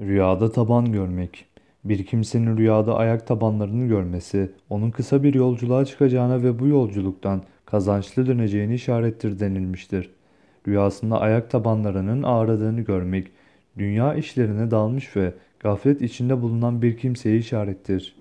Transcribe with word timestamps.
Rüyada 0.00 0.52
taban 0.52 0.92
görmek. 0.92 1.46
Bir 1.84 2.06
kimsenin 2.06 2.56
rüyada 2.56 2.96
ayak 2.96 3.26
tabanlarını 3.26 3.86
görmesi, 3.86 4.50
onun 4.70 4.90
kısa 4.90 5.22
bir 5.22 5.34
yolculuğa 5.34 5.84
çıkacağına 5.84 6.42
ve 6.42 6.58
bu 6.58 6.66
yolculuktan 6.66 7.42
kazançlı 7.66 8.26
döneceğini 8.26 8.74
işarettir 8.74 9.40
denilmiştir. 9.40 10.10
Rüyasında 10.68 11.20
ayak 11.20 11.50
tabanlarının 11.50 12.22
ağrıdığını 12.22 12.80
görmek, 12.80 13.28
dünya 13.78 14.14
işlerine 14.14 14.70
dalmış 14.70 15.16
ve 15.16 15.34
gaflet 15.60 16.02
içinde 16.02 16.42
bulunan 16.42 16.82
bir 16.82 16.96
kimseyi 16.96 17.40
işarettir. 17.40 18.16